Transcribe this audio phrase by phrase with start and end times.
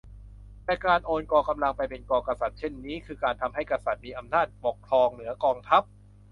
[0.65, 5.83] แต่การโอนกองกำลังไปเป็นของกษัตริย์เช่นนี้ คือการทำให้กษัตริย์มีอำนาจปกครองเหนือกองทัพ